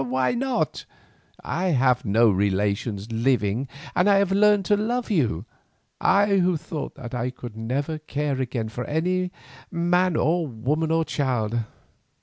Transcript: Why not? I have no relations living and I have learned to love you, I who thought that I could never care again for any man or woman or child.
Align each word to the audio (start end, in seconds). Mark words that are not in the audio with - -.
Why 0.03 0.31
not? 0.33 0.85
I 1.43 1.65
have 1.65 2.05
no 2.05 2.31
relations 2.31 3.11
living 3.11 3.67
and 3.95 4.09
I 4.09 4.15
have 4.15 4.31
learned 4.31 4.65
to 4.65 4.75
love 4.75 5.11
you, 5.11 5.45
I 5.99 6.37
who 6.37 6.57
thought 6.57 6.95
that 6.95 7.13
I 7.13 7.29
could 7.29 7.55
never 7.55 7.99
care 7.99 8.41
again 8.41 8.69
for 8.69 8.83
any 8.85 9.31
man 9.69 10.15
or 10.15 10.47
woman 10.47 10.89
or 10.89 11.05
child. 11.05 11.59